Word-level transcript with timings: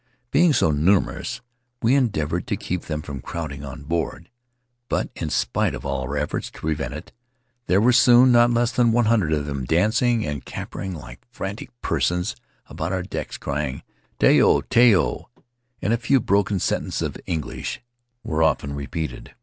Being 0.31 0.51
so 0.51 0.71
numerous, 0.71 1.41
we 1.83 1.93
endeavored 1.93 2.47
to 2.47 2.57
keep 2.57 2.85
them 2.85 3.03
from 3.03 3.21
crowding 3.21 3.63
on 3.63 3.83
board; 3.83 4.31
but, 4.89 5.11
in 5.15 5.29
spite 5.29 5.75
of 5.75 5.85
all 5.85 6.01
our 6.07 6.17
efforts 6.17 6.49
to 6.49 6.59
prevent 6.59 6.95
it, 6.95 7.11
there 7.67 7.79
were 7.79 7.93
soon 7.93 8.31
not 8.31 8.49
less 8.49 8.71
than 8.71 8.91
one 8.91 9.05
hundred 9.05 9.31
of 9.31 9.45
them 9.45 9.63
dancing 9.63 10.25
and 10.25 10.43
capering 10.43 10.95
like 10.95 11.23
frantic 11.31 11.69
persons 11.83 12.35
about 12.65 12.91
our 12.91 13.03
decks, 13.03 13.37
crying," 13.37 13.83
Tayo! 14.19 14.61
Tayo!" 14.69 15.25
and 15.83 15.93
a 15.93 15.97
few 15.97 16.19
broken 16.19 16.59
sentences 16.59 17.03
of 17.03 17.17
English 17.27 17.79
were 18.23 18.41
often 18.41 18.73
repeated. 18.73 19.35